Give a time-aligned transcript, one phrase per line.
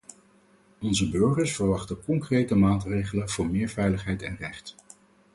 [0.79, 4.75] Onze burgers verwachten concrete maatregelen voor meer veiligheid en recht.